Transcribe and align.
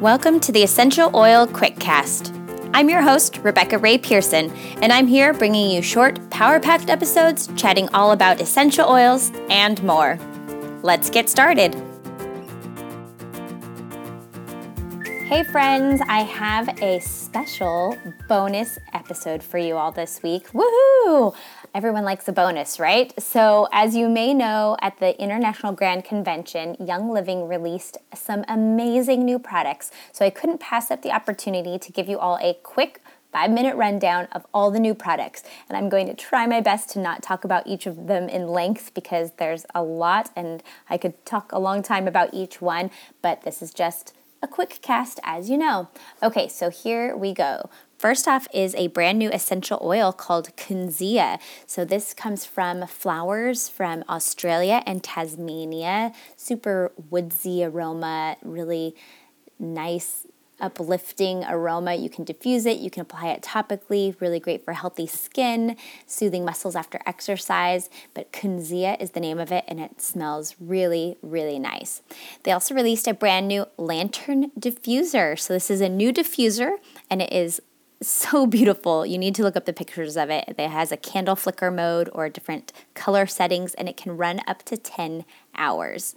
Welcome 0.00 0.38
to 0.40 0.52
the 0.52 0.62
Essential 0.62 1.10
Oil 1.16 1.44
Quickcast. 1.48 2.70
I'm 2.72 2.88
your 2.88 3.02
host, 3.02 3.38
Rebekah 3.38 3.78
Rae 3.78 3.98
Pearson, 3.98 4.52
and 4.80 4.92
I'm 4.92 5.08
here 5.08 5.32
bringing 5.32 5.72
you 5.72 5.82
short, 5.82 6.30
power 6.30 6.60
packed 6.60 6.88
episodes 6.88 7.48
chatting 7.56 7.88
all 7.92 8.12
about 8.12 8.40
essential 8.40 8.88
oils 8.88 9.32
and 9.50 9.82
more. 9.82 10.16
Let's 10.82 11.10
get 11.10 11.28
started. 11.28 11.74
Hey, 15.28 15.42
friends, 15.42 16.00
I 16.08 16.20
have 16.20 16.82
a 16.82 17.00
special 17.00 17.98
bonus 18.30 18.78
episode 18.94 19.42
for 19.42 19.58
you 19.58 19.76
all 19.76 19.92
this 19.92 20.22
week. 20.22 20.48
Woohoo! 20.52 21.36
Everyone 21.74 22.02
likes 22.02 22.26
a 22.28 22.32
bonus, 22.32 22.80
right? 22.80 23.12
So, 23.20 23.68
as 23.70 23.94
you 23.94 24.08
may 24.08 24.32
know, 24.32 24.78
at 24.80 24.98
the 25.00 25.20
International 25.22 25.74
Grand 25.74 26.06
Convention, 26.06 26.78
Young 26.80 27.10
Living 27.10 27.46
released 27.46 27.98
some 28.14 28.42
amazing 28.48 29.26
new 29.26 29.38
products. 29.38 29.90
So, 30.12 30.24
I 30.24 30.30
couldn't 30.30 30.60
pass 30.60 30.90
up 30.90 31.02
the 31.02 31.12
opportunity 31.12 31.78
to 31.78 31.92
give 31.92 32.08
you 32.08 32.18
all 32.18 32.38
a 32.40 32.54
quick 32.62 33.02
five 33.30 33.50
minute 33.50 33.76
rundown 33.76 34.28
of 34.32 34.46
all 34.54 34.70
the 34.70 34.80
new 34.80 34.94
products. 34.94 35.42
And 35.68 35.76
I'm 35.76 35.90
going 35.90 36.06
to 36.06 36.14
try 36.14 36.46
my 36.46 36.62
best 36.62 36.88
to 36.92 37.00
not 37.00 37.22
talk 37.22 37.44
about 37.44 37.66
each 37.66 37.84
of 37.84 38.06
them 38.06 38.30
in 38.30 38.48
length 38.48 38.94
because 38.94 39.32
there's 39.32 39.66
a 39.74 39.82
lot 39.82 40.30
and 40.34 40.62
I 40.88 40.96
could 40.96 41.22
talk 41.26 41.52
a 41.52 41.58
long 41.58 41.82
time 41.82 42.08
about 42.08 42.32
each 42.32 42.62
one, 42.62 42.90
but 43.20 43.42
this 43.42 43.60
is 43.60 43.74
just 43.74 44.14
a 44.42 44.48
quick 44.48 44.78
cast 44.82 45.18
as 45.22 45.50
you 45.50 45.58
know. 45.58 45.88
Okay, 46.22 46.48
so 46.48 46.70
here 46.70 47.16
we 47.16 47.32
go. 47.32 47.68
First 47.98 48.28
off 48.28 48.46
is 48.54 48.76
a 48.76 48.86
brand 48.86 49.18
new 49.18 49.28
essential 49.30 49.80
oil 49.82 50.12
called 50.12 50.54
Kunzea. 50.56 51.40
So 51.66 51.84
this 51.84 52.14
comes 52.14 52.44
from 52.44 52.86
flowers 52.86 53.68
from 53.68 54.04
Australia 54.08 54.84
and 54.86 55.02
Tasmania. 55.02 56.12
Super 56.36 56.92
woodsy 57.10 57.64
aroma, 57.64 58.36
really 58.44 58.94
nice 59.58 60.27
uplifting 60.60 61.44
aroma. 61.44 61.94
You 61.94 62.10
can 62.10 62.24
diffuse 62.24 62.66
it, 62.66 62.78
you 62.78 62.90
can 62.90 63.02
apply 63.02 63.28
it 63.28 63.42
topically, 63.42 64.18
really 64.20 64.40
great 64.40 64.64
for 64.64 64.72
healthy 64.72 65.06
skin, 65.06 65.76
soothing 66.06 66.44
muscles 66.44 66.76
after 66.76 67.00
exercise. 67.06 67.90
But 68.14 68.32
Kunzea 68.32 69.00
is 69.00 69.12
the 69.12 69.20
name 69.20 69.38
of 69.38 69.52
it 69.52 69.64
and 69.68 69.80
it 69.80 70.00
smells 70.00 70.54
really, 70.60 71.16
really 71.22 71.58
nice. 71.58 72.02
They 72.42 72.52
also 72.52 72.74
released 72.74 73.06
a 73.06 73.14
brand 73.14 73.48
new 73.48 73.66
lantern 73.76 74.50
diffuser. 74.58 75.38
So, 75.38 75.52
this 75.52 75.70
is 75.70 75.80
a 75.80 75.88
new 75.88 76.12
diffuser 76.12 76.76
and 77.10 77.22
it 77.22 77.32
is 77.32 77.60
so 78.00 78.46
beautiful. 78.58 79.04
You 79.04 79.18
need 79.18 79.34
to 79.36 79.42
look 79.42 79.56
up 79.56 79.64
the 79.64 79.72
pictures 79.72 80.16
of 80.16 80.30
it. 80.30 80.44
It 80.48 80.68
has 80.68 80.92
a 80.92 80.96
candle 80.96 81.36
flicker 81.36 81.70
mode 81.70 82.08
or 82.12 82.28
different 82.28 82.72
color 82.94 83.26
settings, 83.26 83.74
and 83.74 83.88
it 83.88 83.96
can 83.96 84.16
run 84.16 84.40
up 84.46 84.62
to 84.64 84.76
10 84.76 85.24
hours. 85.54 86.16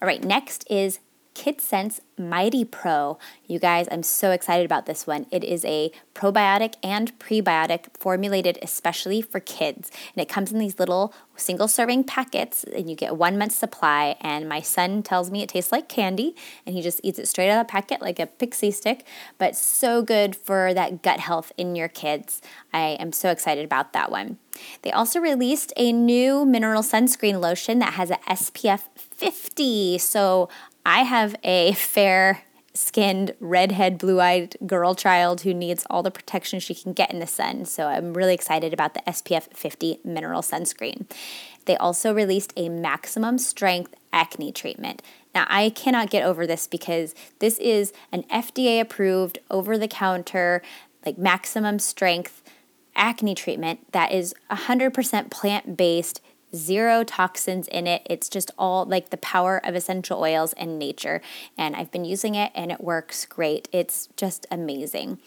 All 0.00 0.08
right, 0.08 0.22
next 0.22 0.64
is 0.70 0.98
KidSense 1.34 2.00
Mighty 2.18 2.64
Pro. 2.64 3.18
You 3.46 3.58
guys, 3.58 3.88
I'm 3.90 4.02
so 4.02 4.30
excited 4.30 4.64
about 4.64 4.86
this 4.86 5.06
one. 5.06 5.26
It 5.30 5.42
is 5.42 5.64
a 5.64 5.90
probiotic 6.14 6.74
and 6.82 7.18
prebiotic 7.18 7.86
formulated 7.98 8.58
especially 8.62 9.22
for 9.22 9.40
kids. 9.40 9.90
And 10.14 10.22
it 10.22 10.28
comes 10.28 10.52
in 10.52 10.58
these 10.58 10.78
little 10.78 11.14
single 11.34 11.68
serving 11.68 12.04
packets, 12.04 12.64
and 12.64 12.88
you 12.88 12.94
get 12.94 13.16
one 13.16 13.38
month 13.38 13.52
supply. 13.52 14.16
And 14.20 14.48
my 14.48 14.60
son 14.60 15.02
tells 15.02 15.30
me 15.30 15.42
it 15.42 15.48
tastes 15.48 15.72
like 15.72 15.88
candy, 15.88 16.36
and 16.66 16.74
he 16.74 16.82
just 16.82 17.00
eats 17.02 17.18
it 17.18 17.28
straight 17.28 17.50
out 17.50 17.60
of 17.60 17.66
the 17.66 17.70
packet 17.70 18.00
like 18.00 18.18
a 18.18 18.26
pixie 18.26 18.70
stick. 18.70 19.04
But 19.38 19.56
so 19.56 20.02
good 20.02 20.36
for 20.36 20.74
that 20.74 21.02
gut 21.02 21.20
health 21.20 21.52
in 21.56 21.74
your 21.74 21.88
kids. 21.88 22.40
I 22.72 22.96
am 23.00 23.12
so 23.12 23.30
excited 23.30 23.64
about 23.64 23.92
that 23.94 24.10
one. 24.10 24.38
They 24.82 24.92
also 24.92 25.18
released 25.18 25.72
a 25.76 25.92
new 25.92 26.44
mineral 26.44 26.82
sunscreen 26.82 27.40
lotion 27.40 27.78
that 27.78 27.94
has 27.94 28.10
a 28.10 28.18
SPF 28.28 28.82
50. 28.94 29.98
So 29.98 30.48
I 30.84 31.02
have 31.02 31.36
a 31.42 31.72
fair 31.72 32.42
skinned, 32.74 33.34
redhead, 33.38 33.98
blue 33.98 34.20
eyed 34.20 34.56
girl 34.66 34.94
child 34.94 35.42
who 35.42 35.52
needs 35.52 35.86
all 35.90 36.02
the 36.02 36.10
protection 36.10 36.58
she 36.58 36.74
can 36.74 36.92
get 36.92 37.12
in 37.12 37.20
the 37.20 37.26
sun. 37.26 37.64
So 37.66 37.86
I'm 37.86 38.14
really 38.14 38.34
excited 38.34 38.72
about 38.72 38.94
the 38.94 39.02
SPF 39.06 39.54
50 39.54 40.00
mineral 40.04 40.42
sunscreen. 40.42 41.04
They 41.66 41.76
also 41.76 42.14
released 42.14 42.52
a 42.56 42.68
maximum 42.68 43.38
strength 43.38 43.94
acne 44.12 44.52
treatment. 44.52 45.02
Now, 45.34 45.46
I 45.48 45.70
cannot 45.70 46.10
get 46.10 46.24
over 46.24 46.46
this 46.46 46.66
because 46.66 47.14
this 47.38 47.58
is 47.58 47.92
an 48.10 48.24
FDA 48.24 48.80
approved, 48.80 49.38
over 49.50 49.78
the 49.78 49.88
counter, 49.88 50.62
like 51.06 51.18
maximum 51.18 51.78
strength 51.78 52.42
acne 52.94 53.34
treatment 53.34 53.90
that 53.92 54.12
is 54.12 54.34
100% 54.50 55.30
plant 55.30 55.76
based 55.76 56.20
zero 56.54 57.04
toxins 57.04 57.68
in 57.68 57.86
it. 57.86 58.02
It's 58.08 58.28
just 58.28 58.50
all 58.58 58.84
like 58.84 59.10
the 59.10 59.16
power 59.16 59.60
of 59.64 59.74
essential 59.74 60.20
oils 60.20 60.52
and 60.54 60.78
nature. 60.78 61.20
And 61.56 61.74
I've 61.76 61.90
been 61.90 62.04
using 62.04 62.34
it 62.34 62.52
and 62.54 62.70
it 62.70 62.80
works 62.80 63.24
great. 63.26 63.68
It's 63.72 64.08
just 64.16 64.46
amazing. 64.50 65.18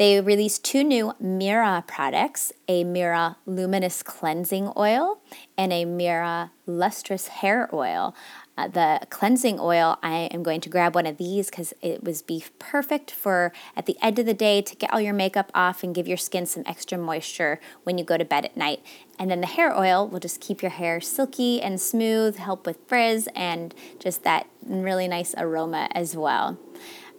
They 0.00 0.18
released 0.18 0.64
two 0.64 0.82
new 0.82 1.12
Mirah 1.20 1.84
products 1.86 2.54
a 2.66 2.84
Mirah 2.84 3.36
Luminous 3.44 4.02
Cleansing 4.02 4.72
Oil 4.74 5.20
and 5.58 5.74
a 5.74 5.84
Mirah 5.84 6.52
Lustrous 6.64 7.28
Hair 7.28 7.68
Oil. 7.70 8.14
Uh, 8.56 8.68
the 8.68 9.00
cleansing 9.10 9.60
oil, 9.60 9.98
I 10.02 10.30
am 10.32 10.42
going 10.42 10.62
to 10.62 10.70
grab 10.70 10.94
one 10.94 11.04
of 11.04 11.18
these 11.18 11.50
because 11.50 11.74
it 11.82 12.02
was 12.02 12.22
be 12.22 12.42
perfect 12.58 13.10
for 13.10 13.52
at 13.76 13.84
the 13.84 13.98
end 14.00 14.18
of 14.18 14.24
the 14.24 14.32
day 14.32 14.62
to 14.62 14.74
get 14.74 14.90
all 14.90 15.02
your 15.02 15.12
makeup 15.12 15.50
off 15.54 15.82
and 15.82 15.94
give 15.94 16.08
your 16.08 16.16
skin 16.16 16.46
some 16.46 16.62
extra 16.64 16.96
moisture 16.96 17.60
when 17.82 17.98
you 17.98 18.04
go 18.04 18.16
to 18.16 18.24
bed 18.24 18.46
at 18.46 18.56
night. 18.56 18.82
And 19.18 19.30
then 19.30 19.42
the 19.42 19.48
hair 19.48 19.78
oil 19.78 20.08
will 20.08 20.20
just 20.20 20.40
keep 20.40 20.62
your 20.62 20.70
hair 20.70 21.02
silky 21.02 21.60
and 21.60 21.78
smooth, 21.78 22.36
help 22.36 22.64
with 22.64 22.78
frizz, 22.86 23.28
and 23.36 23.74
just 23.98 24.22
that 24.22 24.46
really 24.66 25.08
nice 25.08 25.34
aroma 25.36 25.90
as 25.92 26.16
well. 26.16 26.58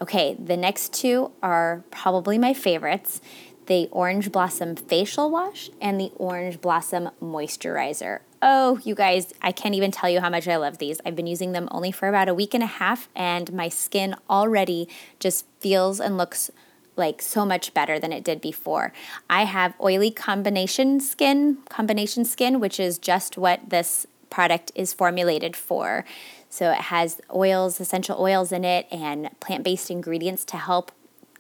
Okay, 0.02 0.36
the 0.44 0.58
next 0.58 0.94
two 0.94 1.32
are 1.44 1.84
probably 1.92 2.38
my 2.38 2.54
favorites 2.54 3.22
the 3.68 3.88
Orange 3.92 4.32
Blossom 4.32 4.76
Facial 4.76 5.30
Wash 5.30 5.70
and 5.80 6.02
the 6.02 6.12
Orange 6.16 6.60
Blossom 6.60 7.10
Moisturizer. 7.22 8.20
Oh, 8.42 8.80
you 8.84 8.96
guys, 8.96 9.34
I 9.42 9.52
can't 9.52 9.76
even 9.76 9.92
tell 9.92 10.10
you 10.10 10.20
how 10.20 10.32
much 10.32 10.48
I 10.48 10.58
love 10.58 10.80
these. 10.80 11.00
I've 11.06 11.16
been 11.16 11.28
using 11.28 11.52
them 11.52 11.70
only 11.72 11.92
for 11.92 12.10
about 12.10 12.28
a 12.28 12.34
week 12.34 12.56
and 12.56 12.64
a 12.64 12.68
half, 12.68 13.08
and 13.16 13.54
my 13.54 13.70
skin 13.70 14.16
already 14.30 14.90
just 15.20 15.46
feels 15.60 16.02
and 16.02 16.18
looks 16.18 16.50
like 16.98 17.22
so 17.22 17.46
much 17.46 17.74
better 17.74 18.00
than 18.00 18.12
it 18.12 18.24
did 18.24 18.42
before. 18.42 18.92
I 19.30 19.46
have 19.46 19.76
oily 19.80 20.12
combination 20.12 21.00
skin, 21.00 21.60
combination 21.70 22.26
skin, 22.26 22.60
which 22.60 22.80
is 22.80 22.98
just 22.98 23.38
what 23.38 23.70
this 23.70 24.08
product 24.30 24.72
is 24.74 24.92
formulated 24.92 25.56
for. 25.56 26.04
So 26.52 26.70
it 26.70 26.82
has 26.82 27.20
oils, 27.34 27.80
essential 27.80 28.22
oils 28.22 28.52
in 28.52 28.66
it, 28.66 28.86
and 28.92 29.30
plant 29.40 29.64
based 29.64 29.90
ingredients 29.90 30.44
to 30.46 30.58
help 30.58 30.92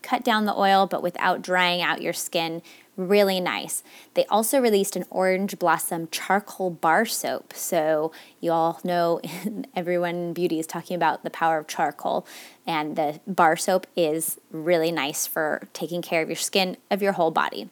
cut 0.02 0.24
down 0.24 0.46
the 0.46 0.58
oil 0.58 0.88
but 0.88 1.04
without 1.04 1.42
drying 1.42 1.82
out 1.82 2.02
your 2.02 2.14
skin. 2.14 2.62
Really 2.96 3.40
nice. 3.40 3.84
They 4.14 4.26
also 4.26 4.60
released 4.60 4.96
an 4.96 5.06
orange 5.10 5.60
blossom 5.60 6.08
charcoal 6.12 6.70
bar 6.70 7.06
soap. 7.06 7.54
So, 7.54 8.12
you 8.40 8.52
all 8.52 8.80
know 8.84 9.22
everyone 9.76 10.16
in 10.16 10.34
beauty 10.34 10.60
is 10.60 10.68
talking 10.68 10.96
about 10.96 11.24
the 11.24 11.30
power 11.30 11.58
of 11.58 11.68
charcoal, 11.68 12.26
and 12.66 12.96
the 12.96 13.20
bar 13.28 13.58
soap 13.58 13.88
is 13.96 14.40
really 14.50 14.92
nice 14.92 15.28
for 15.28 15.68
taking 15.74 16.02
care 16.02 16.22
of 16.22 16.30
your 16.30 16.36
skin, 16.36 16.78
of 16.90 17.02
your 17.02 17.14
whole 17.14 17.32
body. 17.32 17.70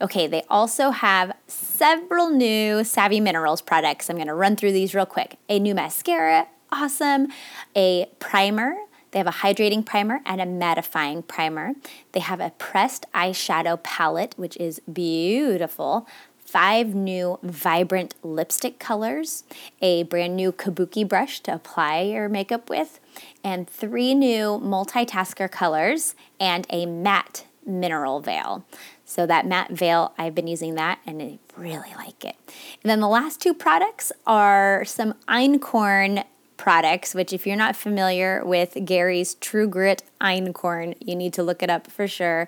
Okay, 0.00 0.26
they 0.26 0.42
also 0.50 0.90
have 0.90 1.36
several 1.46 2.30
new 2.30 2.84
Savvy 2.84 3.20
Minerals 3.20 3.62
products. 3.62 4.10
I'm 4.10 4.16
going 4.16 4.26
to 4.26 4.34
run 4.34 4.56
through 4.56 4.72
these 4.72 4.94
real 4.94 5.06
quick. 5.06 5.36
A 5.48 5.58
new 5.58 5.74
mascara, 5.74 6.48
awesome. 6.72 7.28
A 7.76 8.06
primer 8.18 8.74
they 9.12 9.18
have 9.18 9.26
a 9.26 9.30
hydrating 9.30 9.84
primer 9.84 10.20
and 10.24 10.40
a 10.40 10.46
mattifying 10.46 11.26
primer. 11.26 11.74
They 12.12 12.20
have 12.20 12.40
a 12.40 12.50
pressed 12.58 13.06
eyeshadow 13.14 13.82
palette, 13.82 14.34
which 14.36 14.56
is 14.56 14.80
beautiful. 14.90 16.08
Five 16.44 16.94
new 16.94 17.38
vibrant 17.42 18.14
lipstick 18.22 18.78
colors, 18.78 19.44
a 19.80 20.02
brand 20.04 20.36
new 20.36 20.50
kabuki 20.50 21.06
brush 21.06 21.40
to 21.40 21.54
apply 21.54 22.00
your 22.00 22.28
makeup 22.28 22.68
with, 22.68 23.00
and 23.44 23.68
three 23.68 24.14
new 24.14 24.58
multitasker 24.62 25.50
colors, 25.50 26.14
and 26.40 26.66
a 26.70 26.86
matte 26.86 27.44
mineral 27.64 28.20
veil. 28.20 28.64
So 29.04 29.26
that 29.26 29.46
matte 29.46 29.72
veil, 29.72 30.12
I've 30.18 30.34
been 30.34 30.46
using 30.46 30.74
that 30.76 30.98
and 31.06 31.20
I 31.22 31.38
really 31.56 31.92
like 31.96 32.24
it. 32.24 32.36
And 32.82 32.90
then 32.90 33.00
the 33.00 33.08
last 33.08 33.40
two 33.40 33.54
products 33.54 34.10
are 34.26 34.84
some 34.86 35.14
einkorn 35.28 36.24
products, 36.62 37.12
which, 37.12 37.32
if 37.32 37.44
you're 37.44 37.56
not 37.56 37.74
familiar 37.74 38.40
with 38.44 38.78
Gary's 38.84 39.34
True 39.34 39.66
Grit 39.66 40.04
Einkorn, 40.20 40.94
you 41.00 41.16
need 41.16 41.32
to 41.32 41.42
look 41.42 41.60
it 41.60 41.68
up 41.68 41.90
for 41.90 42.06
sure. 42.06 42.46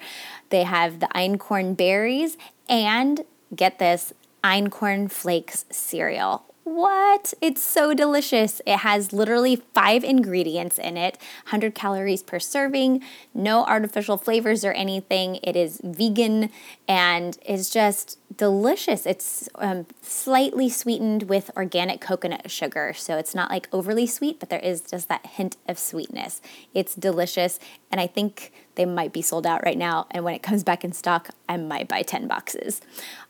They 0.50 0.62
have 0.62 1.00
the 1.00 1.08
Einkorn 1.08 1.76
berries 1.76 2.38
and 2.69 3.25
get 3.56 3.81
this 3.81 4.12
Einkorn 4.44 5.11
Flakes 5.11 5.64
cereal. 5.69 6.44
What? 6.64 7.34
It's 7.43 7.62
so 7.62 7.93
delicious. 7.93 8.62
It 8.66 8.78
has 8.78 9.12
literally 9.12 9.56
five 9.75 10.02
ingredients 10.02 10.78
in 10.78 10.96
it 10.96 11.19
100 11.44 11.75
calories 11.75 12.22
per 12.22 12.38
serving, 12.38 13.02
no 13.34 13.64
artificial 13.64 14.16
flavors 14.16 14.64
or 14.64 14.72
anything. 14.72 15.38
It 15.43 15.56
is 15.56 15.81
vegan 15.84 16.50
and 16.88 17.38
is 17.46 17.69
just 17.69 18.19
delicious. 18.37 19.06
It's 19.06 19.49
um, 19.56 19.87
slightly 20.00 20.69
sweetened 20.69 21.25
with 21.25 21.50
organic 21.56 22.00
coconut 22.00 22.50
sugar. 22.50 22.93
So 22.94 23.19
it's 23.19 23.34
not 23.34 23.50
like 23.50 23.69
overly 23.72 24.06
sweet, 24.06 24.40
but 24.40 24.49
there 24.49 24.58
is 24.60 24.81
just 24.81 25.08
that 25.08 25.26
hint 25.26 25.56
of 25.69 25.78
sweetness. 25.78 26.40
It's 26.72 26.94
delicious. 26.94 27.60
And 27.90 28.00
I 28.00 28.06
think 28.06 28.52
they 28.75 28.84
might 28.84 29.12
be 29.12 29.22
sold 29.22 29.46
out 29.46 29.64
right 29.64 29.78
now. 29.78 30.06
And 30.10 30.25
when 30.25 30.34
it 30.34 30.43
comes 30.43 30.64
back 30.64 30.84
in 30.84 30.93
stock, 30.93 31.31
I 31.49 31.56
might 31.56 31.88
buy 31.88 32.02
10 32.02 32.26
boxes. 32.26 32.81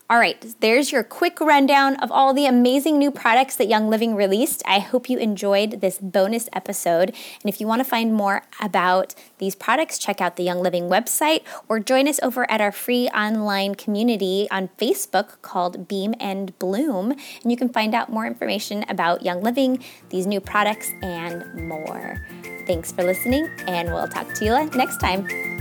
All 0.07 0.19
right, 0.19 0.53
there's 0.59 0.91
your 0.91 1.03
quick 1.03 1.41
rundown 1.41 1.95
of 1.95 2.11
all 2.11 2.31
the 2.31 2.45
amazing 2.45 2.99
new 2.99 3.09
products 3.09 3.55
that 3.55 3.67
Young 3.67 3.89
Living 3.89 4.15
released. 4.15 4.61
I 4.63 4.77
hope 4.77 5.09
you 5.09 5.17
enjoyed 5.17 5.81
this 5.81 5.97
bonus 5.97 6.47
episode. 6.53 7.09
And 7.41 7.49
if 7.49 7.59
you 7.59 7.65
want 7.65 7.79
to 7.79 7.89
find 7.89 8.13
more 8.13 8.43
about 8.61 9.15
these 9.39 9.55
products, 9.55 9.97
check 9.97 10.21
out 10.21 10.35
the 10.35 10.43
Young 10.43 10.61
Living 10.61 10.89
website 10.89 11.41
or 11.67 11.79
join 11.79 12.07
us 12.07 12.19
over 12.21 12.49
at 12.51 12.61
our 12.61 12.71
free 12.71 13.07
online 13.15 13.73
community 13.73 14.47
on 14.51 14.69
Facebook 14.77 15.41
called 15.41 15.87
Beam 15.87 16.13
and 16.19 16.57
Bloom. 16.59 17.13
And 17.41 17.51
you 17.51 17.57
can 17.57 17.69
find 17.69 17.95
out 17.95 18.11
more 18.11 18.27
information 18.27 18.85
about 18.87 19.25
Young 19.25 19.41
Living, 19.41 19.83
these 20.11 20.27
new 20.27 20.39
products, 20.39 20.91
and 21.01 21.67
more. 21.67 22.23
Thanks 22.67 22.91
for 22.91 23.03
listening, 23.03 23.49
and 23.67 23.89
we'll 23.89 24.07
talk 24.07 24.31
to 24.35 24.45
you 24.45 24.69
next 24.77 24.99
time. 24.99 25.54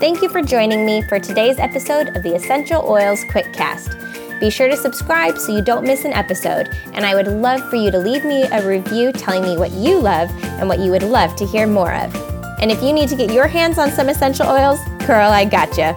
Thank 0.00 0.22
you 0.22 0.30
for 0.30 0.40
joining 0.40 0.86
me 0.86 1.02
for 1.02 1.20
today's 1.20 1.58
episode 1.58 2.16
of 2.16 2.22
the 2.22 2.34
Essential 2.34 2.82
Oils 2.88 3.22
Quickcast. 3.26 4.40
Be 4.40 4.48
sure 4.48 4.66
to 4.66 4.74
subscribe 4.74 5.36
so 5.36 5.54
you 5.54 5.60
don't 5.62 5.84
miss 5.84 6.06
an 6.06 6.14
episode, 6.14 6.74
and 6.94 7.04
I 7.04 7.14
would 7.14 7.26
love 7.26 7.60
for 7.68 7.76
you 7.76 7.90
to 7.90 7.98
leave 7.98 8.24
me 8.24 8.44
a 8.44 8.66
review 8.66 9.12
telling 9.12 9.42
me 9.42 9.58
what 9.58 9.72
you 9.72 10.00
love 10.00 10.30
and 10.58 10.66
what 10.70 10.78
you 10.78 10.90
would 10.90 11.02
love 11.02 11.36
to 11.36 11.44
hear 11.44 11.66
more 11.66 11.92
of. 11.92 12.14
And 12.62 12.70
if 12.70 12.82
you 12.82 12.94
need 12.94 13.10
to 13.10 13.14
get 13.14 13.30
your 13.30 13.46
hands 13.46 13.76
on 13.76 13.90
some 13.90 14.08
essential 14.08 14.48
oils, 14.48 14.80
girl, 15.06 15.30
I 15.30 15.44
gotcha. 15.44 15.92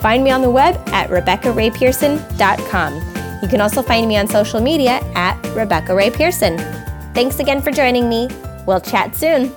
Find 0.00 0.22
me 0.22 0.30
on 0.30 0.40
the 0.40 0.50
web 0.50 0.76
at 0.90 1.10
RebekahRaePearson.com. 1.10 2.94
You 3.42 3.48
can 3.48 3.60
also 3.60 3.82
find 3.82 4.06
me 4.06 4.18
on 4.18 4.28
social 4.28 4.60
media 4.60 5.00
at 5.16 5.34
Rebekah 5.56 5.96
Rae 5.96 6.10
Pearson. 6.10 6.58
Thanks 7.12 7.40
again 7.40 7.60
for 7.60 7.72
joining 7.72 8.08
me. 8.08 8.28
We'll 8.66 8.80
chat 8.80 9.16
soon. 9.16 9.52